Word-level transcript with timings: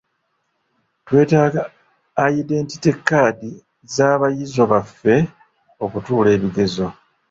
Twetaaga 1.05 1.61
ayidenti 2.23 2.89
kkaadi 2.97 3.49
z'abayizo 3.93 4.63
baffe 4.71 5.15
okutuula 5.83 6.29
ebigezo. 6.35 6.87